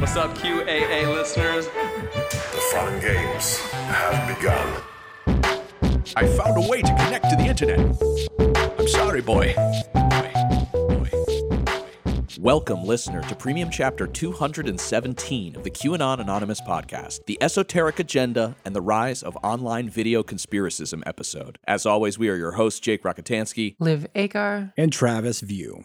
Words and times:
What's 0.00 0.16
up, 0.16 0.34
QAA 0.34 1.14
listeners? 1.14 1.66
The 1.66 2.70
fun 2.72 2.98
games 3.00 3.58
have 3.58 4.34
begun. 4.34 4.82
I 6.16 6.26
found 6.26 6.64
a 6.64 6.66
way 6.66 6.80
to 6.80 6.88
connect 6.88 7.28
to 7.28 7.36
the 7.36 7.44
internet. 7.44 7.78
I'm 8.78 8.88
sorry, 8.88 9.20
boy. 9.20 9.54
Welcome, 12.38 12.84
listener, 12.84 13.20
to 13.24 13.34
Premium 13.34 13.68
Chapter 13.70 14.06
217 14.06 15.56
of 15.56 15.64
the 15.64 15.70
QAnon 15.70 16.20
Anonymous 16.20 16.62
podcast, 16.62 17.26
the 17.26 17.36
esoteric 17.42 17.98
agenda 17.98 18.56
and 18.64 18.74
the 18.74 18.80
rise 18.80 19.22
of 19.22 19.36
online 19.42 19.90
video 19.90 20.22
conspiracism 20.22 21.02
episode. 21.04 21.58
As 21.68 21.84
always, 21.84 22.18
we 22.18 22.30
are 22.30 22.36
your 22.36 22.52
hosts, 22.52 22.80
Jake 22.80 23.02
Rockatansky. 23.02 23.76
Liv 23.78 24.06
Agar. 24.14 24.72
and 24.78 24.90
Travis 24.90 25.42
View. 25.42 25.84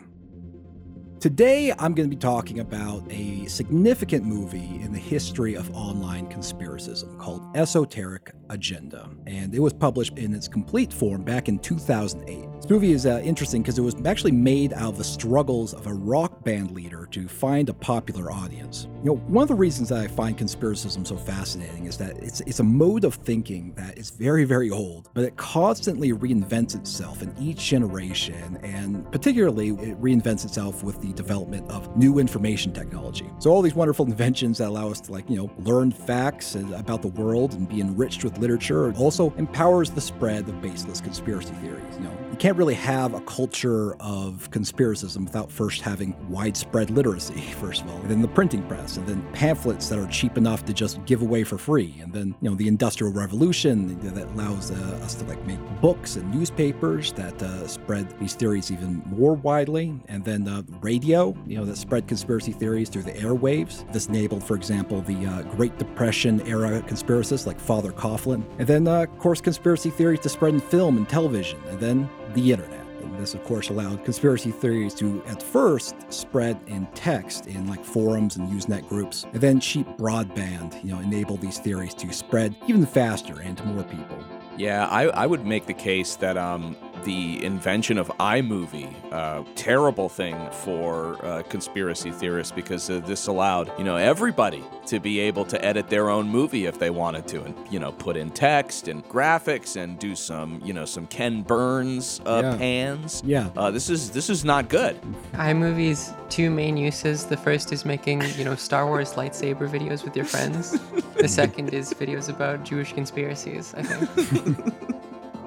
Today, 1.25 1.71
I'm 1.79 1.95
going 1.95 2.07
to 2.07 2.15
be 2.15 2.19
talking 2.19 2.59
about 2.59 3.02
a 3.09 3.47
significant 3.47 4.25
movie 4.25 4.79
in 4.83 4.93
the 4.93 4.99
history 4.99 5.55
of 5.55 5.75
online 5.75 6.27
conspiracism 6.27 7.17
called 7.17 7.41
Esoteric 7.57 8.31
Agenda. 8.52 9.09
And 9.25 9.55
it 9.55 9.59
was 9.59 9.73
published 9.73 10.19
in 10.19 10.35
its 10.35 10.47
complete 10.47 10.93
form 10.93 11.23
back 11.23 11.49
in 11.49 11.57
2008. 11.57 12.45
This 12.61 12.69
movie 12.69 12.91
is 12.91 13.07
uh, 13.07 13.21
interesting 13.23 13.63
because 13.63 13.80
it 13.80 13.81
was 13.81 13.95
actually 14.05 14.33
made 14.33 14.73
out 14.73 14.89
of 14.89 14.97
the 14.97 15.03
struggles 15.03 15.73
of 15.73 15.88
a 15.88 15.93
rock 15.93 16.43
band 16.43 16.71
leader 16.71 17.07
to 17.11 17.27
find 17.27 17.69
a 17.69 17.73
popular 17.73 18.31
audience. 18.31 18.88
You 19.03 19.11
know, 19.11 19.16
one 19.17 19.44
of 19.44 19.47
the 19.47 19.55
reasons 19.55 19.89
that 19.89 19.99
I 19.99 20.07
find 20.07 20.38
conspiracism 20.38 21.07
so 21.07 21.16
fascinating 21.17 21.85
is 21.85 21.97
that 21.97 22.17
it's, 22.17 22.41
it's 22.41 22.59
a 22.59 22.63
mode 22.63 23.03
of 23.03 23.16
thinking 23.16 23.73
that 23.75 23.97
is 23.97 24.11
very, 24.11 24.45
very 24.45 24.69
old, 24.69 25.09
but 25.13 25.23
it 25.23 25.35
constantly 25.38 26.11
reinvents 26.11 26.75
itself 26.75 27.21
in 27.21 27.33
each 27.39 27.66
generation, 27.66 28.57
and 28.63 29.11
particularly 29.11 29.69
it 29.69 29.99
reinvents 29.99 30.45
itself 30.45 30.83
with 30.83 31.02
the 31.02 31.14
development 31.15 31.69
of 31.69 31.95
new 31.97 32.19
information 32.19 32.73
technology. 32.73 33.29
So 33.39 33.51
all 33.51 33.61
these 33.61 33.75
wonderful 33.75 34.05
inventions 34.05 34.58
that 34.59 34.67
allow 34.67 34.89
us 34.89 35.02
to 35.02 35.11
like, 35.11 35.30
you 35.30 35.38
know, 35.38 35.52
learn 35.59 35.91
facts 35.91 36.55
about 36.55 37.02
the 37.02 37.09
world 37.09 37.53
and 37.53 37.67
be 37.67 37.81
enriched 37.81 38.23
with 38.23 38.38
literature 38.38 38.94
also 38.94 39.33
empowers 39.38 39.89
the 39.91 40.02
spread 40.02 40.47
of 40.47 40.61
baseless 40.61 41.02
conspiracy 41.02 41.53
theories. 41.55 41.83
You 41.97 42.05
know, 42.05 42.17
you 42.35 42.38
can't 42.38 42.57
really 42.57 42.73
have 42.73 43.13
a 43.13 43.22
culture 43.22 43.95
of 44.02 44.49
conspiracism 44.52 45.23
without 45.23 45.52
first 45.52 45.81
having 45.81 46.13
widespread 46.30 46.89
literacy, 46.89 47.39
first 47.61 47.83
of 47.83 47.89
all, 47.89 47.97
and 48.02 48.09
then 48.09 48.22
the 48.22 48.27
printing 48.27 48.61
press, 48.63 48.97
and 48.97 49.07
then 49.07 49.25
pamphlets 49.31 49.88
that 49.89 49.97
are 49.97 50.07
cheap 50.07 50.38
enough 50.38 50.66
to 50.66 50.73
just 50.73 51.03
give 51.05 51.22
away 51.22 51.45
for 51.45 51.57
free, 51.57 51.95
and 52.02 52.11
then 52.11 52.35
you 52.41 52.50
know 52.50 52.55
the 52.55 52.67
industrial 52.67 53.13
revolution 53.13 53.97
that 54.13 54.27
allows 54.31 54.72
uh, 54.72 55.00
us 55.02 55.16
to 55.16 55.25
like 55.25 55.41
make 55.45 55.59
books 55.79 56.17
and 56.17 56.33
newspapers 56.33 57.13
that 57.13 57.41
uh, 57.41 57.66
spread 57.67 58.19
these 58.19 58.33
theories 58.33 58.69
even 58.69 59.02
more 59.05 59.35
widely, 59.35 59.97
and 60.09 60.25
then 60.25 60.47
uh, 60.47 60.61
you 61.03 61.57
know, 61.57 61.65
that 61.65 61.77
spread 61.77 62.07
conspiracy 62.07 62.51
theories 62.51 62.89
through 62.89 63.03
the 63.03 63.11
airwaves. 63.11 63.91
This 63.91 64.07
enabled, 64.07 64.43
for 64.43 64.55
example, 64.55 65.01
the 65.01 65.25
uh, 65.25 65.41
Great 65.43 65.77
Depression 65.77 66.41
era 66.47 66.81
conspiracists 66.81 67.45
like 67.45 67.59
Father 67.59 67.91
Coughlin, 67.91 68.43
and 68.59 68.67
then 68.67 68.88
uh, 68.88 69.01
of 69.01 69.19
course 69.19 69.41
conspiracy 69.41 69.89
theories 69.89 70.19
to 70.21 70.29
spread 70.29 70.53
in 70.53 70.59
film 70.59 70.97
and 70.97 71.07
television, 71.09 71.59
and 71.69 71.79
then 71.79 72.09
the 72.33 72.51
internet. 72.51 72.85
And 73.01 73.19
this, 73.19 73.33
of 73.33 73.43
course, 73.43 73.69
allowed 73.69 74.03
conspiracy 74.03 74.51
theories 74.51 74.93
to, 74.95 75.23
at 75.27 75.41
first, 75.41 75.95
spread 76.09 76.59
in 76.67 76.88
text 76.95 77.47
in 77.47 77.67
like 77.67 77.83
forums 77.83 78.35
and 78.35 78.49
Usenet 78.49 78.88
groups, 78.89 79.25
and 79.33 79.41
then 79.41 79.59
cheap 79.59 79.88
broadband, 79.97 80.83
you 80.83 80.91
know, 80.91 80.99
enabled 80.99 81.41
these 81.41 81.59
theories 81.59 81.93
to 81.95 82.11
spread 82.11 82.55
even 82.67 82.85
faster 82.85 83.41
and 83.41 83.57
to 83.57 83.66
more 83.66 83.83
people. 83.83 84.17
Yeah, 84.57 84.88
I, 84.88 85.03
I 85.07 85.25
would 85.25 85.45
make 85.45 85.66
the 85.66 85.73
case 85.73 86.16
that 86.16 86.38
um, 86.38 86.77
the 87.06 87.44
invention 87.44 87.98
of 87.98 88.08
iMovie, 88.20 88.94
uh, 89.14 89.44
terrible 89.56 90.09
thing 90.09 90.36
for 90.52 91.23
uh, 91.25 91.42
conspiracy 91.44 92.12
theorists 92.12 92.52
because 92.52 92.89
uh, 92.89 93.00
this 93.06 93.28
allowed 93.28 93.72
you 93.78 93.84
know 93.86 93.95
everybody 93.95 94.64
to 94.88 95.00
be 95.00 95.20
able 95.20 95.45
to 95.45 95.64
edit 95.64 95.88
their 95.89 96.09
own 96.09 96.28
movie 96.28 96.66
if 96.66 96.78
they 96.78 96.89
wanted 96.89 97.28
to, 97.30 97.42
and 97.44 97.56
you 97.72 97.80
know 97.80 97.92
put 97.94 98.17
in 98.17 98.30
text 98.31 98.88
and 98.90 99.03
graphics 99.07 99.75
and 99.81 99.97
do 100.00 100.16
some 100.16 100.59
you 100.63 100.74
know 100.74 100.84
some 100.85 101.07
Ken 101.07 101.41
Burns 101.41 102.19
uh, 102.25 102.41
Yeah. 102.44 102.57
pans. 102.57 103.22
Yeah. 103.25 103.50
Uh, 103.56 103.72
this 103.72 103.90
is 103.90 104.12
this 104.12 104.29
is 104.29 104.44
not 104.44 104.68
good. 104.68 105.00
iMovie's 105.34 106.13
two 106.29 106.50
main 106.50 106.75
uses. 106.75 107.25
The 107.25 107.38
first 107.38 107.72
is 107.72 107.85
making, 107.85 108.24
you 108.38 108.44
know, 108.44 108.56
Star 108.56 108.88
Wars 108.88 109.13
lightsaber 109.13 109.69
videos 109.69 110.03
with 110.03 110.16
your 110.16 110.25
friends. 110.25 110.72
the 111.16 111.28
second 111.28 111.74
is 111.74 111.94
videos 111.94 112.29
about 112.29 112.63
Jewish 112.66 112.94
conspiracies, 112.94 113.74
I 113.78 113.84
think. 113.84 114.74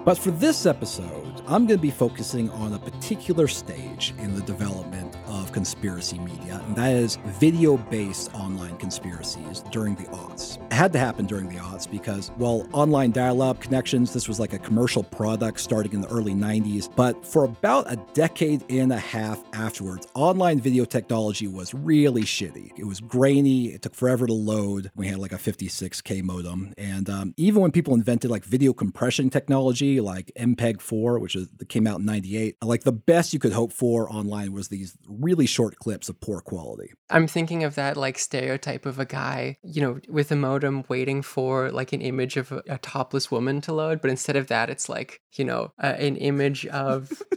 But 0.09 0.17
for 0.17 0.31
this 0.31 0.65
episode, 0.65 1.43
I'm 1.47 1.67
going 1.67 1.79
to 1.79 1.83
be 1.83 1.91
focusing 1.91 2.49
on 2.53 2.73
a 2.73 2.79
particular 2.79 3.47
stage 3.47 4.15
in 4.17 4.35
the 4.35 4.41
development 4.41 5.18
of 5.29 5.53
conspiracy 5.53 6.19
media, 6.19 6.63
and 6.67 6.77
that 6.77 6.93
is 6.93 7.17
video 7.27 7.77
based 7.77 8.35
online 8.35 8.77
conspiracies 8.79 9.63
during 9.71 9.95
the 9.97 10.05
aughts. 10.05 10.57
It 10.67 10.73
had 10.73 10.93
to 10.95 10.99
happen 10.99 11.27
during 11.27 11.49
the 11.49 11.57
aughts 11.57 11.91
because, 11.91 12.31
well, 12.39 12.67
online 12.73 13.13
dial 13.13 13.43
up 13.43 13.61
connections, 13.61 14.13
this 14.13 14.29
was 14.29 14.41
like 14.41 14.53
a 14.53 14.59
commercial 14.59 15.03
product 15.03 15.61
starting 15.61 15.93
in 15.93 16.01
the 16.01 16.09
early 16.09 16.35
90s. 16.35 16.89
But 16.95 17.25
for 17.25 17.45
about 17.45 17.91
a 17.93 17.97
decade 18.15 18.65
and 18.71 18.93
a 18.93 18.99
half 18.99 19.43
afterwards, 19.53 20.07
online 20.15 20.61
video 20.61 20.85
technology 20.85 21.47
was 21.47 21.75
really 21.75 22.23
shitty. 22.23 22.73
It 22.77 22.85
was 22.85 23.01
grainy, 23.01 23.67
it 23.67 23.83
took 23.83 23.95
forever 23.95 24.27
to 24.27 24.33
load. 24.33 24.91
We 24.97 25.09
had 25.09 25.19
like 25.19 25.33
a 25.33 25.37
56K 25.37 26.23
modem. 26.23 26.75
And 26.79 27.09
um, 27.11 27.35
even 27.37 27.63
when 27.63 27.73
people 27.73 27.95
invented 27.95 28.31
like 28.31 28.45
video 28.45 28.73
compression 28.73 29.31
technology, 29.31 30.01
like 30.01 30.33
MPEG 30.37 30.81
4, 30.81 31.19
which 31.19 31.37
is, 31.37 31.49
came 31.69 31.87
out 31.87 32.01
in 32.01 32.07
98, 32.07 32.57
like 32.63 32.85
the 32.85 32.93
best 32.93 33.33
you 33.33 33.39
could 33.39 33.53
hope 33.53 33.73
for 33.73 34.11
online 34.11 34.53
was 34.53 34.69
these 34.69 34.97
really 35.21 35.47
short 35.47 35.77
clips 35.79 36.09
of 36.09 36.21
poor 36.21 36.41
quality. 36.41 36.91
I'm 37.11 37.27
thinking 37.27 37.65
of 37.65 37.75
that 37.77 37.97
like 37.97 38.19
stereotype 38.19 38.87
of 38.87 38.99
a 38.99 39.05
guy, 39.05 39.59
you 39.63 39.81
know, 39.83 40.01
with 40.09 40.31
a 40.33 40.37
modem 40.37 40.85
waiting 40.89 41.23
for 41.23 41.71
like 41.71 41.93
an 41.93 42.01
image 42.01 42.37
of 42.37 42.53
a, 42.53 42.63
a 42.69 42.79
topless 42.79 43.31
woman 43.31 43.61
to 43.63 43.73
load, 43.73 44.01
but 44.01 44.11
instead 44.11 44.37
of 44.37 44.47
that, 44.49 44.71
it's 44.71 44.89
like, 44.89 45.21
you 45.35 45.45
know, 45.45 45.73
uh, 45.83 45.95
an 45.99 46.17
image 46.17 46.67
of, 46.67 47.11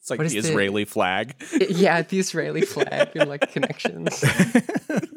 It's 0.00 0.10
like 0.10 0.20
What 0.20 0.28
the 0.30 0.38
is 0.38 0.44
the- 0.44 0.50
Israeli 0.50 0.84
flag. 0.86 1.34
yeah, 1.68 2.00
the 2.00 2.18
Israeli 2.18 2.62
flag 2.62 3.10
and 3.14 3.28
like 3.28 3.52
connections. 3.52 4.24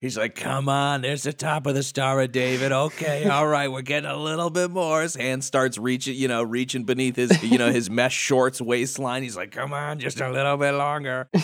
He's 0.00 0.16
like, 0.16 0.34
come 0.34 0.70
on, 0.70 1.02
there's 1.02 1.24
the 1.24 1.32
top 1.34 1.66
of 1.66 1.74
the 1.74 1.82
Star 1.82 2.18
of 2.22 2.32
David. 2.32 2.72
Okay, 2.72 3.24
all 3.28 3.46
right, 3.46 3.70
we're 3.70 3.82
getting 3.82 4.08
a 4.08 4.16
little 4.16 4.48
bit 4.48 4.70
more. 4.70 5.02
His 5.02 5.14
hand 5.14 5.44
starts 5.44 5.76
reaching, 5.76 6.14
you 6.14 6.26
know, 6.26 6.42
reaching 6.42 6.84
beneath 6.84 7.16
his, 7.16 7.42
you 7.42 7.58
know, 7.58 7.70
his 7.70 7.90
mesh 7.90 8.16
shorts 8.16 8.62
waistline. 8.62 9.22
He's 9.22 9.36
like, 9.36 9.50
come 9.50 9.74
on, 9.74 9.98
just 9.98 10.18
a 10.22 10.30
little 10.30 10.56
bit 10.56 10.72
longer. 10.72 11.28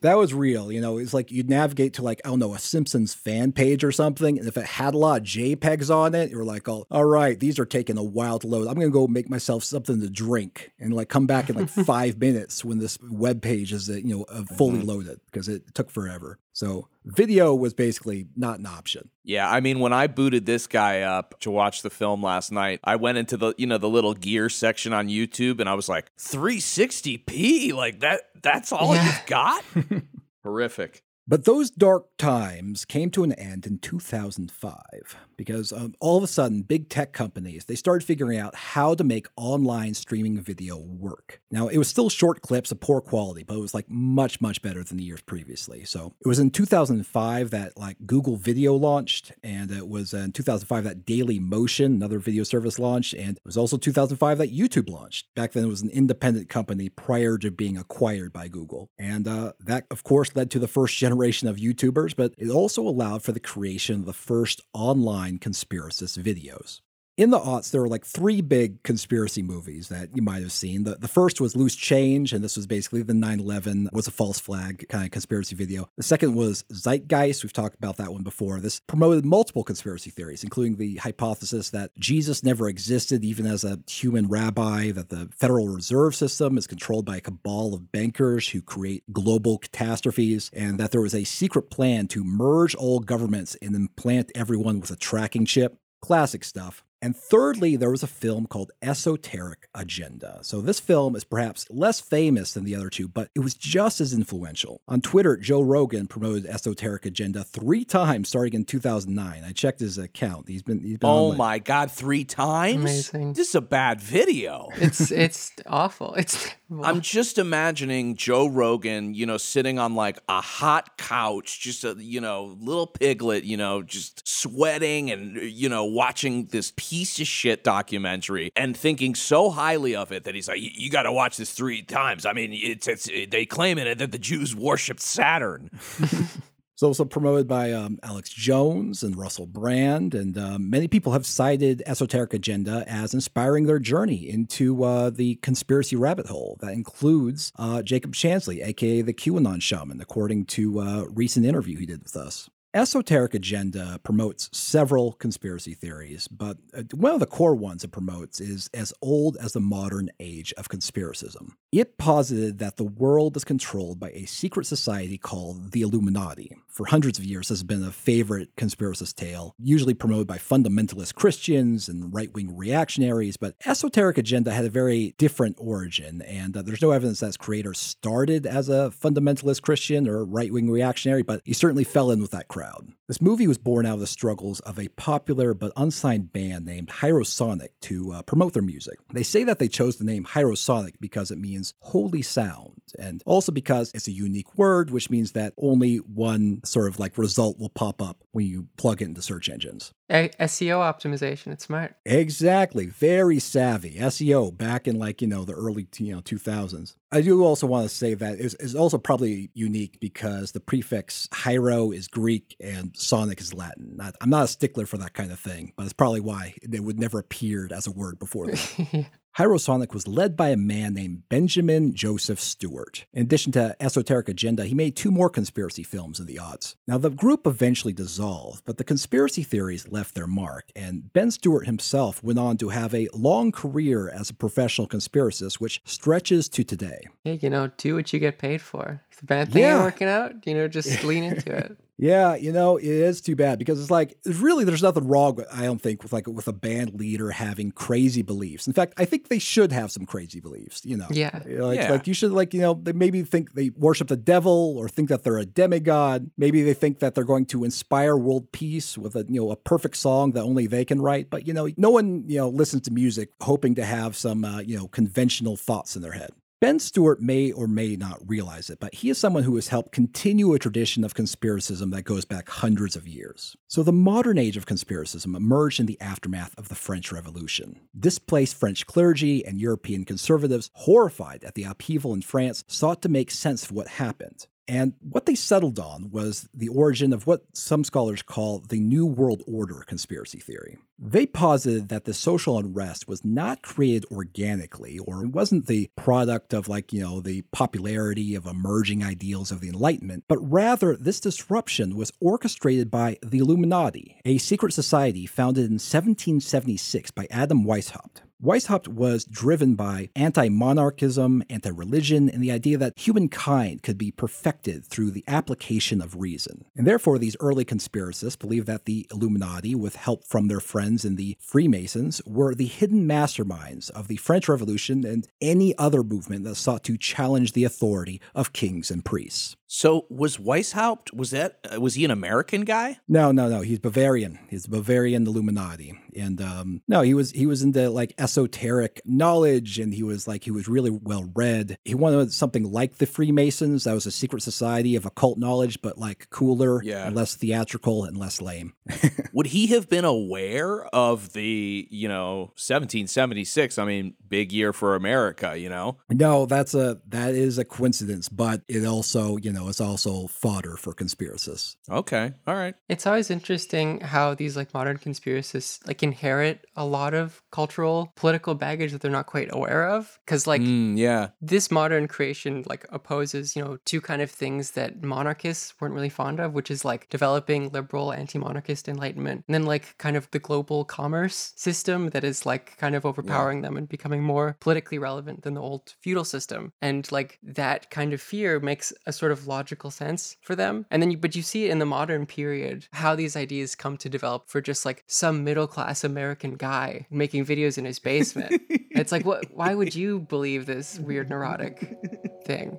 That 0.00 0.16
was 0.18 0.34
real. 0.34 0.72
You 0.72 0.80
know, 0.80 0.98
it's 0.98 1.14
like 1.14 1.30
you'd 1.30 1.48
navigate 1.48 1.94
to 1.94 2.02
like, 2.02 2.20
I 2.24 2.28
don't 2.28 2.40
know, 2.40 2.54
a 2.54 2.58
Simpsons 2.58 3.14
fan 3.14 3.52
page 3.52 3.84
or 3.84 3.92
something. 3.92 4.36
And 4.36 4.48
if 4.48 4.56
it 4.56 4.64
had 4.64 4.94
a 4.94 4.98
lot 4.98 5.20
of 5.20 5.26
JPEGs 5.26 5.94
on 5.94 6.16
it, 6.16 6.30
you're 6.30 6.44
like, 6.44 6.68
oh, 6.68 6.86
all 6.90 7.04
right, 7.04 7.38
these 7.38 7.60
are 7.60 7.64
taking 7.64 7.96
a 7.96 8.02
while 8.02 8.40
to 8.40 8.48
load. 8.48 8.66
I'm 8.66 8.74
going 8.74 8.88
to 8.88 8.90
go 8.90 9.06
make 9.06 9.30
myself 9.30 9.62
something 9.62 10.00
to 10.00 10.10
drink 10.10 10.72
and 10.80 10.92
like 10.92 11.08
come 11.08 11.26
back 11.26 11.48
in 11.48 11.56
like 11.56 11.68
five 11.86 12.18
minutes 12.18 12.64
when 12.64 12.80
this 12.80 12.98
web 13.00 13.42
page 13.42 13.72
is, 13.72 13.88
you 13.88 14.02
know, 14.02 14.24
uh, 14.24 14.42
fully 14.56 14.82
loaded 14.82 15.20
because 15.26 15.46
it 15.48 15.72
took 15.72 15.88
forever. 15.88 16.40
So 16.52 16.88
video 17.04 17.54
was 17.54 17.74
basically 17.74 18.26
not 18.36 18.58
an 18.58 18.66
option. 18.66 19.10
Yeah, 19.24 19.50
I 19.50 19.60
mean, 19.60 19.80
when 19.80 19.92
I 19.92 20.06
booted 20.06 20.46
this 20.46 20.66
guy 20.66 21.00
up 21.02 21.38
to 21.40 21.50
watch 21.50 21.82
the 21.82 21.90
film 21.90 22.22
last 22.22 22.52
night, 22.52 22.80
I 22.84 22.96
went 22.96 23.18
into 23.18 23.36
the, 23.36 23.54
you 23.58 23.66
know, 23.66 23.78
the 23.78 23.88
little 23.88 24.14
gear 24.14 24.48
section 24.48 24.92
on 24.92 25.08
YouTube 25.08 25.60
and 25.60 25.68
I 25.68 25.74
was 25.74 25.88
like, 25.88 26.10
360p? 26.18 27.72
Like 27.72 28.00
that, 28.00 28.22
that's 28.42 28.72
all 28.72 28.94
Yeah. 28.94 29.04
you've 29.06 29.26
got? 29.26 29.64
Horrific. 30.42 31.02
But 31.32 31.46
those 31.46 31.70
dark 31.70 32.14
times 32.18 32.84
came 32.84 33.08
to 33.12 33.24
an 33.24 33.32
end 33.32 33.64
in 33.64 33.78
2005 33.78 35.16
because 35.38 35.72
um, 35.72 35.94
all 35.98 36.18
of 36.18 36.22
a 36.22 36.26
sudden, 36.26 36.60
big 36.60 36.90
tech 36.90 37.14
companies 37.14 37.64
they 37.64 37.74
started 37.74 38.04
figuring 38.06 38.38
out 38.38 38.54
how 38.54 38.94
to 38.94 39.02
make 39.02 39.28
online 39.34 39.94
streaming 39.94 40.38
video 40.38 40.76
work. 40.76 41.40
Now, 41.50 41.68
it 41.68 41.78
was 41.78 41.88
still 41.88 42.10
short 42.10 42.42
clips 42.42 42.70
of 42.70 42.80
poor 42.80 43.00
quality, 43.00 43.44
but 43.44 43.54
it 43.54 43.60
was 43.60 43.72
like 43.72 43.88
much 43.88 44.42
much 44.42 44.60
better 44.60 44.84
than 44.84 44.98
the 44.98 45.04
years 45.04 45.22
previously. 45.22 45.86
So 45.86 46.12
it 46.20 46.28
was 46.28 46.38
in 46.38 46.50
2005 46.50 47.48
that 47.48 47.78
like 47.78 47.96
Google 48.04 48.36
Video 48.36 48.74
launched, 48.74 49.32
and 49.42 49.70
it 49.70 49.88
was 49.88 50.12
in 50.12 50.32
2005 50.32 50.84
that 50.84 51.06
Daily 51.06 51.38
Motion, 51.38 51.94
another 51.94 52.18
video 52.18 52.44
service, 52.44 52.78
launched, 52.78 53.14
and 53.14 53.38
it 53.38 53.42
was 53.46 53.56
also 53.56 53.78
2005 53.78 54.36
that 54.36 54.54
YouTube 54.54 54.90
launched. 54.90 55.34
Back 55.34 55.52
then, 55.52 55.64
it 55.64 55.68
was 55.68 55.80
an 55.80 55.88
independent 55.88 56.50
company 56.50 56.90
prior 56.90 57.38
to 57.38 57.50
being 57.50 57.78
acquired 57.78 58.34
by 58.34 58.48
Google, 58.48 58.90
and 58.98 59.26
uh, 59.26 59.52
that 59.60 59.86
of 59.90 60.04
course 60.04 60.36
led 60.36 60.50
to 60.50 60.58
the 60.58 60.68
first 60.68 60.98
generation 60.98 61.21
of 61.48 61.56
YouTubers, 61.56 62.16
but 62.16 62.34
it 62.36 62.50
also 62.50 62.82
allowed 62.82 63.22
for 63.22 63.32
the 63.32 63.40
creation 63.40 64.00
of 64.00 64.06
the 64.06 64.12
first 64.12 64.60
online 64.72 65.38
conspiracist 65.38 66.22
videos. 66.22 66.80
In 67.18 67.28
the 67.28 67.38
aughts, 67.38 67.70
there 67.70 67.82
were 67.82 67.88
like 67.88 68.06
three 68.06 68.40
big 68.40 68.82
conspiracy 68.84 69.42
movies 69.42 69.88
that 69.88 70.16
you 70.16 70.22
might 70.22 70.42
have 70.42 70.50
seen. 70.50 70.84
The, 70.84 70.94
the 70.94 71.08
first 71.08 71.42
was 71.42 71.54
Loose 71.54 71.76
Change, 71.76 72.32
and 72.32 72.42
this 72.42 72.56
was 72.56 72.66
basically 72.66 73.02
the 73.02 73.12
9 73.12 73.38
11 73.38 73.90
was 73.92 74.06
a 74.06 74.10
false 74.10 74.38
flag 74.38 74.86
kind 74.88 75.04
of 75.04 75.10
conspiracy 75.10 75.54
video. 75.54 75.90
The 75.98 76.04
second 76.04 76.34
was 76.34 76.64
Zeitgeist. 76.72 77.42
We've 77.42 77.52
talked 77.52 77.76
about 77.76 77.98
that 77.98 78.14
one 78.14 78.22
before. 78.22 78.60
This 78.60 78.80
promoted 78.80 79.26
multiple 79.26 79.62
conspiracy 79.62 80.08
theories, 80.08 80.42
including 80.42 80.76
the 80.76 80.96
hypothesis 80.96 81.68
that 81.68 81.90
Jesus 81.98 82.42
never 82.42 82.66
existed, 82.66 83.22
even 83.26 83.44
as 83.44 83.62
a 83.62 83.80
human 83.86 84.26
rabbi, 84.26 84.90
that 84.90 85.10
the 85.10 85.28
Federal 85.36 85.68
Reserve 85.68 86.14
System 86.16 86.56
is 86.56 86.66
controlled 86.66 87.04
by 87.04 87.18
a 87.18 87.20
cabal 87.20 87.74
of 87.74 87.92
bankers 87.92 88.48
who 88.48 88.62
create 88.62 89.04
global 89.12 89.58
catastrophes, 89.58 90.48
and 90.54 90.80
that 90.80 90.92
there 90.92 91.02
was 91.02 91.14
a 91.14 91.24
secret 91.24 91.68
plan 91.68 92.08
to 92.08 92.24
merge 92.24 92.74
all 92.74 93.00
governments 93.00 93.54
and 93.60 93.76
implant 93.76 94.32
everyone 94.34 94.80
with 94.80 94.90
a 94.90 94.96
tracking 94.96 95.44
chip. 95.44 95.76
Classic 96.00 96.42
stuff. 96.42 96.82
And 97.02 97.16
thirdly, 97.16 97.74
there 97.74 97.90
was 97.90 98.04
a 98.04 98.06
film 98.06 98.46
called 98.46 98.70
Esoteric 98.80 99.66
Agenda. 99.74 100.38
So 100.42 100.60
this 100.60 100.78
film 100.78 101.16
is 101.16 101.24
perhaps 101.24 101.66
less 101.68 102.00
famous 102.00 102.52
than 102.54 102.62
the 102.62 102.76
other 102.76 102.88
two, 102.88 103.08
but 103.08 103.28
it 103.34 103.40
was 103.40 103.54
just 103.54 104.00
as 104.00 104.14
influential. 104.14 104.80
On 104.86 105.00
Twitter, 105.00 105.36
Joe 105.36 105.62
Rogan 105.62 106.06
promoted 106.06 106.46
Esoteric 106.46 107.04
Agenda 107.04 107.42
three 107.42 107.84
times 107.84 108.28
starting 108.28 108.54
in 108.54 108.64
2009. 108.64 109.42
I 109.44 109.50
checked 109.52 109.80
his 109.80 109.98
account. 109.98 110.48
He's 110.48 110.62
been 110.62 110.80
he's 110.84 110.98
been 110.98 111.10
Oh 111.10 111.24
on, 111.24 111.28
like- 111.30 111.38
my 111.38 111.58
god, 111.58 111.90
three 111.90 112.24
times? 112.24 112.76
Amazing. 112.76 113.32
This 113.32 113.48
is 113.48 113.54
a 113.56 113.60
bad 113.60 114.00
video. 114.00 114.68
It's 114.76 115.10
it's 115.10 115.50
awful. 115.66 116.14
It's 116.14 116.34
terrible. 116.40 116.56
I'm 116.82 117.00
just 117.00 117.38
imagining 117.38 118.16
Joe 118.16 118.46
Rogan, 118.46 119.14
you 119.14 119.26
know, 119.26 119.36
sitting 119.36 119.78
on 119.78 119.94
like 119.94 120.18
a 120.28 120.40
hot 120.40 120.96
couch, 120.96 121.60
just 121.60 121.84
a, 121.84 121.94
you 121.98 122.20
know, 122.20 122.56
little 122.60 122.86
piglet, 122.86 123.44
you 123.44 123.56
know, 123.56 123.82
just 123.82 124.26
sweating 124.26 125.10
and, 125.10 125.36
you 125.36 125.68
know, 125.68 125.84
watching 125.84 126.46
this 126.46 126.72
piece 126.76 127.18
of 127.20 127.26
shit 127.26 127.64
documentary 127.64 128.50
and 128.56 128.76
thinking 128.76 129.14
so 129.14 129.50
highly 129.50 129.94
of 129.96 130.12
it 130.12 130.24
that 130.24 130.34
he's 130.34 130.48
like, 130.48 130.60
"You- 130.60 130.90
got 130.90 131.04
to 131.04 131.12
watch 131.12 131.38
this 131.38 131.52
three 131.52 131.82
times. 131.82 132.26
I 132.26 132.32
mean, 132.34 132.52
it's, 132.52 132.86
it's, 132.86 133.04
they 133.30 133.46
claim 133.46 133.78
in 133.78 133.86
it 133.86 133.98
that 133.98 134.12
the 134.12 134.18
Jews 134.18 134.54
worshipped 134.54 135.00
Saturn. 135.00 135.70
It's 136.82 136.88
also 136.88 137.04
promoted 137.04 137.46
by 137.46 137.70
um, 137.70 138.00
Alex 138.02 138.28
Jones 138.30 139.04
and 139.04 139.16
Russell 139.16 139.46
Brand, 139.46 140.16
and 140.16 140.36
um, 140.36 140.68
many 140.68 140.88
people 140.88 141.12
have 141.12 141.24
cited 141.24 141.80
Esoteric 141.86 142.34
Agenda 142.34 142.82
as 142.88 143.14
inspiring 143.14 143.66
their 143.66 143.78
journey 143.78 144.28
into 144.28 144.82
uh, 144.82 145.10
the 145.10 145.36
conspiracy 145.36 145.94
rabbit 145.94 146.26
hole. 146.26 146.56
That 146.58 146.72
includes 146.72 147.52
uh, 147.56 147.82
Jacob 147.82 148.14
Chansley, 148.14 148.66
aka 148.66 149.00
the 149.00 149.14
QAnon 149.14 149.62
shaman, 149.62 150.00
according 150.00 150.46
to 150.46 150.80
a 150.80 151.08
recent 151.08 151.46
interview 151.46 151.78
he 151.78 151.86
did 151.86 152.02
with 152.02 152.16
us. 152.16 152.50
Esoteric 152.74 153.34
Agenda 153.34 154.00
promotes 154.02 154.48
several 154.50 155.12
conspiracy 155.12 155.74
theories, 155.74 156.26
but 156.28 156.56
uh, 156.72 156.82
one 156.94 157.12
of 157.12 157.20
the 157.20 157.26
core 157.26 157.54
ones 157.54 157.84
it 157.84 157.92
promotes 157.92 158.40
is 158.40 158.70
as 158.72 158.94
old 159.02 159.36
as 159.36 159.52
the 159.52 159.60
modern 159.60 160.08
age 160.18 160.54
of 160.56 160.70
conspiracism. 160.70 161.50
It 161.70 161.98
posited 161.98 162.60
that 162.60 162.78
the 162.78 162.84
world 162.84 163.36
is 163.36 163.44
controlled 163.44 164.00
by 164.00 164.08
a 164.12 164.24
secret 164.24 164.64
society 164.64 165.18
called 165.18 165.72
the 165.72 165.82
Illuminati. 165.82 166.56
For 166.66 166.86
hundreds 166.86 167.18
of 167.18 167.26
years, 167.26 167.48
this 167.48 167.58
has 167.58 167.62
been 167.62 167.84
a 167.84 167.92
favorite 167.92 168.56
conspiracist 168.56 169.16
tale, 169.16 169.54
usually 169.58 169.92
promoted 169.92 170.26
by 170.26 170.38
fundamentalist 170.38 171.14
Christians 171.14 171.90
and 171.90 172.14
right 172.14 172.32
wing 172.32 172.56
reactionaries. 172.56 173.36
But 173.36 173.54
Esoteric 173.66 174.16
Agenda 174.16 174.50
had 174.50 174.64
a 174.64 174.70
very 174.70 175.14
different 175.18 175.56
origin, 175.58 176.22
and 176.22 176.56
uh, 176.56 176.62
there's 176.62 176.80
no 176.80 176.92
evidence 176.92 177.20
that 177.20 177.28
its 177.28 177.36
creator 177.36 177.74
started 177.74 178.46
as 178.46 178.70
a 178.70 178.90
fundamentalist 178.98 179.60
Christian 179.60 180.08
or 180.08 180.24
right 180.24 180.50
wing 180.50 180.70
reactionary, 180.70 181.22
but 181.22 181.42
he 181.44 181.52
certainly 181.52 181.84
fell 181.84 182.10
in 182.10 182.22
with 182.22 182.30
that 182.30 182.48
crowd 182.48 182.61
crowd. 182.62 182.92
This 183.12 183.20
movie 183.20 183.46
was 183.46 183.58
born 183.58 183.84
out 183.84 183.92
of 183.92 184.00
the 184.00 184.06
struggles 184.06 184.60
of 184.60 184.78
a 184.78 184.88
popular 184.88 185.52
but 185.52 185.70
unsigned 185.76 186.32
band 186.32 186.64
named 186.64 186.88
Hierosonic 186.88 187.68
to 187.82 188.10
uh, 188.10 188.22
promote 188.22 188.54
their 188.54 188.62
music. 188.62 189.00
They 189.12 189.22
say 189.22 189.44
that 189.44 189.58
they 189.58 189.68
chose 189.68 189.98
the 189.98 190.04
name 190.06 190.24
Hierosonic 190.24 190.94
because 190.98 191.30
it 191.30 191.36
means 191.36 191.74
holy 191.80 192.22
sound, 192.22 192.80
and 192.98 193.22
also 193.26 193.52
because 193.52 193.90
it's 193.92 194.08
a 194.08 194.12
unique 194.12 194.56
word, 194.56 194.90
which 194.90 195.10
means 195.10 195.32
that 195.32 195.52
only 195.58 195.96
one 195.98 196.62
sort 196.64 196.88
of 196.88 196.98
like 196.98 197.18
result 197.18 197.58
will 197.58 197.68
pop 197.68 198.00
up 198.00 198.24
when 198.32 198.46
you 198.46 198.68
plug 198.78 199.02
it 199.02 199.04
into 199.04 199.20
search 199.20 199.50
engines. 199.50 199.92
A- 200.12 200.30
SEO 200.40 200.78
optimization. 200.78 201.52
It's 201.52 201.64
smart. 201.64 201.96
Exactly. 202.04 202.86
Very 202.86 203.38
savvy. 203.38 203.96
SEO 203.96 204.56
back 204.56 204.86
in 204.86 204.98
like, 204.98 205.22
you 205.22 205.28
know, 205.28 205.44
the 205.44 205.54
early, 205.54 205.86
you 205.98 206.14
know, 206.14 206.20
2000s. 206.20 206.94
I 207.10 207.20
do 207.20 207.44
also 207.44 207.66
want 207.66 207.88
to 207.88 207.94
say 207.94 208.14
that 208.14 208.38
is 208.38 208.54
it's 208.60 208.74
also 208.74 208.98
probably 208.98 209.50
unique 209.54 210.00
because 210.00 210.52
the 210.52 210.60
prefix 210.60 211.28
Hiero 211.32 211.94
is 211.94 212.08
Greek 212.08 212.56
and 212.60 212.96
Sonic 213.02 213.40
is 213.40 213.52
Latin. 213.54 213.96
Not, 213.96 214.16
I'm 214.20 214.30
not 214.30 214.44
a 214.44 214.48
stickler 214.48 214.86
for 214.86 214.96
that 214.98 215.12
kind 215.14 215.32
of 215.32 215.38
thing, 215.38 215.72
but 215.76 215.84
it's 215.84 215.92
probably 215.92 216.20
why 216.20 216.54
it 216.62 216.80
would 216.82 216.98
never 216.98 217.18
appeared 217.18 217.72
as 217.72 217.86
a 217.86 217.90
word 217.92 218.18
before 218.18 218.46
that. 218.48 219.06
Hierosonic 219.38 219.94
was 219.94 220.06
led 220.06 220.36
by 220.36 220.50
a 220.50 220.58
man 220.58 220.92
named 220.92 221.22
Benjamin 221.30 221.94
Joseph 221.94 222.38
Stewart. 222.38 223.06
In 223.14 223.22
addition 223.22 223.50
to 223.52 223.74
Esoteric 223.80 224.28
Agenda, 224.28 224.66
he 224.66 224.74
made 224.74 224.94
two 224.94 225.10
more 225.10 225.30
conspiracy 225.30 225.82
films 225.82 226.20
in 226.20 226.26
the 226.26 226.38
odds. 226.38 226.76
Now, 226.86 226.98
the 226.98 227.08
group 227.08 227.46
eventually 227.46 227.94
dissolved, 227.94 228.62
but 228.66 228.76
the 228.76 228.84
conspiracy 228.84 229.42
theories 229.42 229.88
left 229.88 230.14
their 230.14 230.26
mark, 230.26 230.70
and 230.76 231.10
Ben 231.14 231.30
Stewart 231.30 231.64
himself 231.64 232.22
went 232.22 232.38
on 232.38 232.58
to 232.58 232.68
have 232.68 232.94
a 232.94 233.08
long 233.14 233.52
career 233.52 234.10
as 234.10 234.28
a 234.28 234.34
professional 234.34 234.86
conspiracist, 234.86 235.54
which 235.54 235.80
stretches 235.86 236.50
to 236.50 236.62
today. 236.62 237.06
Hey, 237.24 237.38
you 237.40 237.48
know, 237.48 237.70
do 237.78 237.94
what 237.94 238.12
you 238.12 238.18
get 238.18 238.36
paid 238.38 238.60
for. 238.60 239.00
If 239.10 239.20
the 239.20 239.26
bad 239.26 239.50
thing 239.50 239.62
Yeah. 239.62 239.82
working 239.82 240.08
out, 240.08 240.46
you 240.46 240.52
know, 240.52 240.68
just 240.68 241.04
lean 241.04 241.24
into 241.24 241.56
it. 241.56 241.78
Yeah, 241.98 242.34
you 242.34 242.50
know, 242.52 242.78
it 242.78 242.84
is 242.86 243.20
too 243.20 243.36
bad 243.36 243.58
because 243.60 243.80
it's 243.80 243.90
like 243.90 244.16
really 244.24 244.64
there's 244.64 244.82
nothing 244.82 245.06
wrong 245.06 245.36
with, 245.36 245.46
I 245.52 245.64
don't 245.64 245.80
think 245.80 246.02
with 246.02 246.12
like 246.12 246.26
with 246.26 246.48
a 246.48 246.52
band 246.52 246.94
leader 246.94 247.30
having 247.30 247.70
crazy 247.70 248.22
beliefs. 248.22 248.66
In 248.66 248.72
fact, 248.72 248.94
I 248.96 249.04
think 249.04 249.28
they 249.28 249.38
should 249.38 249.70
have 249.70 249.92
some 249.92 250.04
crazy 250.06 250.40
beliefs, 250.40 250.84
you 250.84 250.96
know. 250.96 251.06
Yeah. 251.10 251.40
Like 251.44 251.78
Yeah. 251.78 251.90
like 251.92 252.06
you 252.08 252.14
should 252.14 252.32
like, 252.32 252.54
you 252.54 252.60
know, 252.60 252.74
they 252.74 252.92
maybe 252.92 253.22
think 253.22 253.52
they 253.52 253.70
worship 253.70 254.08
the 254.08 254.16
devil 254.16 254.74
or 254.76 254.88
think 254.88 255.10
that 255.10 255.22
they're 255.22 255.38
a 255.38 255.46
demigod. 255.46 256.30
Maybe 256.36 256.62
they 256.62 256.74
think 256.74 256.98
that 257.00 257.14
they're 257.14 257.24
going 257.24 257.46
to 257.46 257.62
inspire 257.62 258.16
world 258.16 258.50
peace 258.50 258.98
with 258.98 259.14
a, 259.14 259.24
you 259.28 259.40
know, 259.40 259.50
a 259.52 259.56
perfect 259.56 259.96
song 259.96 260.32
that 260.32 260.42
only 260.42 260.66
they 260.66 260.84
can 260.84 261.00
write, 261.00 261.30
but 261.30 261.46
you 261.46 261.52
know, 261.52 261.68
no 261.76 261.90
one, 261.90 262.24
you 262.26 262.38
know, 262.38 262.48
listens 262.48 262.82
to 262.82 262.90
music 262.90 263.28
hoping 263.42 263.74
to 263.76 263.84
have 263.84 264.16
some 264.16 264.44
uh, 264.44 264.60
you 264.60 264.76
know, 264.76 264.88
conventional 264.88 265.56
thoughts 265.56 265.94
in 265.94 266.02
their 266.02 266.12
head. 266.12 266.30
Ben 266.62 266.78
Stewart 266.78 267.20
may 267.20 267.50
or 267.50 267.66
may 267.66 267.96
not 267.96 268.20
realize 268.24 268.70
it, 268.70 268.78
but 268.78 268.94
he 268.94 269.10
is 269.10 269.18
someone 269.18 269.42
who 269.42 269.56
has 269.56 269.66
helped 269.66 269.90
continue 269.90 270.54
a 270.54 270.60
tradition 270.60 271.02
of 271.02 271.12
conspiracism 271.12 271.90
that 271.90 272.04
goes 272.04 272.24
back 272.24 272.48
hundreds 272.48 272.94
of 272.94 273.08
years. 273.08 273.56
So, 273.66 273.82
the 273.82 273.92
modern 273.92 274.38
age 274.38 274.56
of 274.56 274.64
conspiracism 274.64 275.34
emerged 275.34 275.80
in 275.80 275.86
the 275.86 276.00
aftermath 276.00 276.56
of 276.56 276.68
the 276.68 276.76
French 276.76 277.10
Revolution. 277.10 277.80
Displaced 277.98 278.54
French 278.54 278.86
clergy 278.86 279.44
and 279.44 279.60
European 279.60 280.04
conservatives, 280.04 280.70
horrified 280.74 281.42
at 281.42 281.56
the 281.56 281.64
upheaval 281.64 282.14
in 282.14 282.22
France, 282.22 282.62
sought 282.68 283.02
to 283.02 283.08
make 283.08 283.32
sense 283.32 283.64
of 283.64 283.72
what 283.72 283.88
happened. 283.88 284.46
And 284.68 284.94
what 285.00 285.26
they 285.26 285.34
settled 285.34 285.78
on 285.78 286.10
was 286.10 286.48
the 286.54 286.68
origin 286.68 287.12
of 287.12 287.26
what 287.26 287.44
some 287.52 287.84
scholars 287.84 288.22
call 288.22 288.60
the 288.60 288.78
New 288.78 289.06
World 289.06 289.42
Order 289.46 289.82
conspiracy 289.86 290.38
theory. 290.38 290.78
They 290.98 291.26
posited 291.26 291.88
that 291.88 292.04
the 292.04 292.14
social 292.14 292.58
unrest 292.58 293.08
was 293.08 293.24
not 293.24 293.62
created 293.62 294.06
organically, 294.12 295.00
or 295.00 295.24
it 295.24 295.30
wasn't 295.32 295.66
the 295.66 295.90
product 295.96 296.54
of, 296.54 296.68
like, 296.68 296.92
you 296.92 297.00
know, 297.00 297.20
the 297.20 297.42
popularity 297.52 298.36
of 298.36 298.46
emerging 298.46 299.02
ideals 299.02 299.50
of 299.50 299.60
the 299.60 299.68
Enlightenment, 299.68 300.24
but 300.28 300.38
rather 300.38 300.96
this 300.96 301.18
disruption 301.18 301.96
was 301.96 302.12
orchestrated 302.20 302.88
by 302.90 303.18
the 303.20 303.38
Illuminati, 303.38 304.20
a 304.24 304.38
secret 304.38 304.72
society 304.72 305.26
founded 305.26 305.64
in 305.64 305.72
1776 305.72 307.10
by 307.10 307.26
Adam 307.30 307.64
Weishaupt. 307.64 308.22
Weishaupt 308.42 308.88
was 308.88 309.24
driven 309.24 309.76
by 309.76 310.10
anti 310.16 310.48
monarchism, 310.48 311.44
anti 311.48 311.70
religion, 311.70 312.28
and 312.28 312.42
the 312.42 312.50
idea 312.50 312.76
that 312.76 312.98
humankind 312.98 313.84
could 313.84 313.96
be 313.96 314.10
perfected 314.10 314.84
through 314.84 315.12
the 315.12 315.22
application 315.28 316.02
of 316.02 316.16
reason. 316.16 316.64
And 316.74 316.84
therefore, 316.84 317.18
these 317.18 317.36
early 317.38 317.64
conspiracists 317.64 318.36
believed 318.36 318.66
that 318.66 318.84
the 318.84 319.06
Illuminati, 319.12 319.76
with 319.76 319.94
help 319.94 320.26
from 320.26 320.48
their 320.48 320.58
friends 320.58 321.04
in 321.04 321.14
the 321.14 321.36
Freemasons, 321.38 322.20
were 322.26 322.52
the 322.52 322.66
hidden 322.66 323.06
masterminds 323.06 323.90
of 323.90 324.08
the 324.08 324.16
French 324.16 324.48
Revolution 324.48 325.04
and 325.06 325.28
any 325.40 325.78
other 325.78 326.02
movement 326.02 326.42
that 326.42 326.56
sought 326.56 326.82
to 326.82 326.98
challenge 326.98 327.52
the 327.52 327.62
authority 327.62 328.20
of 328.34 328.52
kings 328.52 328.90
and 328.90 329.04
priests. 329.04 329.54
So 329.74 330.04
was 330.10 330.36
Weishaupt, 330.36 331.14
was 331.14 331.30
that, 331.30 331.58
uh, 331.72 331.80
was 331.80 331.94
he 331.94 332.04
an 332.04 332.10
American 332.10 332.62
guy? 332.62 332.98
No, 333.08 333.32
no, 333.32 333.48
no. 333.48 333.62
He's 333.62 333.78
Bavarian. 333.78 334.38
He's 334.50 334.66
Bavarian 334.66 335.26
Illuminati, 335.26 335.98
and 336.14 336.42
um, 336.42 336.82
no, 336.86 337.00
he 337.00 337.14
was 337.14 337.30
he 337.30 337.46
was 337.46 337.62
into 337.62 337.88
like 337.88 338.12
esoteric 338.32 339.02
knowledge 339.04 339.78
and 339.78 339.92
he 339.92 340.02
was 340.02 340.26
like 340.26 340.44
he 340.44 340.50
was 340.50 340.66
really 340.66 340.90
well 340.90 341.30
read. 341.34 341.76
He 341.84 341.94
wanted 341.94 342.32
something 342.32 342.70
like 342.72 342.96
the 342.96 343.04
Freemasons. 343.06 343.84
That 343.84 343.92
was 343.92 344.06
a 344.06 344.10
secret 344.10 344.42
society 344.42 344.96
of 344.96 345.04
occult 345.04 345.38
knowledge, 345.38 345.82
but 345.82 345.98
like 345.98 346.30
cooler 346.30 346.82
Yeah. 346.82 347.06
and 347.06 347.14
less 347.14 347.34
theatrical 347.34 348.04
and 348.04 348.16
less 348.16 348.40
lame. 348.40 348.72
Would 349.34 349.48
he 349.48 349.66
have 349.68 349.88
been 349.90 350.04
aware 350.06 350.84
of 350.94 351.34
the, 351.34 351.86
you 351.90 352.08
know, 352.08 352.52
1776? 352.56 353.78
I 353.78 353.84
mean, 353.84 354.14
big 354.26 354.50
year 354.52 354.72
for 354.72 354.94
America, 354.94 355.56
you 355.58 355.68
know? 355.68 355.98
No, 356.10 356.46
that's 356.46 356.74
a 356.74 357.00
that 357.08 357.34
is 357.34 357.58
a 357.58 357.64
coincidence, 357.64 358.28
but 358.30 358.62
it 358.68 358.84
also, 358.86 359.36
you 359.36 359.52
know, 359.52 359.68
it's 359.68 359.80
also 359.80 360.26
fodder 360.26 360.76
for 360.76 360.94
conspiracists. 360.94 361.76
Okay. 361.90 362.32
All 362.46 362.54
right. 362.54 362.74
It's 362.88 363.06
always 363.06 363.30
interesting 363.30 364.00
how 364.00 364.34
these 364.34 364.56
like 364.56 364.72
modern 364.72 364.96
conspiracists 364.96 365.86
like 365.86 366.02
inherit 366.02 366.64
a 366.76 366.86
lot 366.86 367.12
of 367.14 367.42
cultural 367.50 368.12
political 368.22 368.54
baggage 368.66 368.90
that 368.92 369.00
they're 369.02 369.18
not 369.20 369.26
quite 369.34 369.50
aware 369.58 369.84
of 369.96 370.18
because 370.24 370.46
like 370.52 370.62
Mm, 370.62 370.96
yeah. 371.06 371.22
this 371.52 371.66
modern 371.80 372.04
creation 372.14 372.52
like 372.72 372.84
opposes 372.98 373.44
you 373.56 373.62
know 373.64 373.72
two 373.90 374.00
kind 374.08 374.22
of 374.22 374.30
things 374.42 374.62
that 374.78 374.90
monarchists 375.02 375.66
weren't 375.80 375.94
really 375.98 376.14
fond 376.20 376.38
of 376.44 376.48
which 376.56 376.70
is 376.74 376.84
like 376.90 377.02
developing 377.16 377.62
liberal 377.78 378.12
anti-monarchist 378.22 378.84
enlightenment 378.88 379.38
and 379.46 379.54
then 379.54 379.64
like 379.74 379.84
kind 379.98 380.16
of 380.16 380.24
the 380.34 380.38
global 380.48 380.84
commerce 380.98 381.38
system 381.56 381.98
that 382.14 382.24
is 382.30 382.46
like 382.52 382.66
kind 382.84 382.94
of 382.94 383.02
overpowering 383.10 383.62
them 383.62 383.76
and 383.78 383.88
becoming 383.96 384.22
more 384.22 384.48
politically 384.60 384.98
relevant 385.08 385.38
than 385.42 385.54
the 385.54 385.60
old 385.70 385.84
feudal 386.04 386.24
system. 386.34 386.62
And 386.88 387.02
like 387.18 387.30
that 387.62 387.80
kind 387.98 388.12
of 388.14 388.20
fear 388.32 388.60
makes 388.60 388.92
a 389.06 389.12
sort 389.20 389.32
of 389.32 389.46
logical 389.56 389.90
sense 389.90 390.36
for 390.46 390.54
them. 390.62 390.74
And 390.90 390.98
then 391.02 391.10
you 391.10 391.18
but 391.24 391.34
you 391.36 391.42
see 391.42 391.62
it 391.66 391.70
in 391.74 391.80
the 391.80 391.92
modern 391.98 392.24
period 392.38 392.78
how 393.02 393.12
these 393.16 393.36
ideas 393.44 393.74
come 393.82 393.96
to 393.98 394.08
develop 394.16 394.40
for 394.52 394.60
just 394.70 394.82
like 394.88 394.98
some 395.22 395.36
middle 395.48 395.66
class 395.74 396.04
american 396.12 396.52
guy 396.70 397.06
making 397.22 397.42
videos 397.52 397.78
in 397.78 397.84
his 397.90 397.98
basement. 398.18 398.62
It's 398.68 399.12
like 399.12 399.24
what 399.24 399.46
why 399.54 399.74
would 399.74 399.94
you 400.02 400.20
believe 400.20 400.66
this 400.66 400.98
weird 400.98 401.30
neurotic 401.30 401.96
thing 402.44 402.78